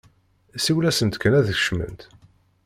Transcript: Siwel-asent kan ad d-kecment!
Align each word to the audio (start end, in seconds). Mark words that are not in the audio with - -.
Siwel-asent 0.63 1.15
kan 1.21 1.37
ad 1.39 1.43
d-kecment! 1.47 2.01